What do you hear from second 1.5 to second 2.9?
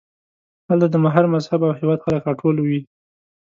او هېواد خلک راټول وي.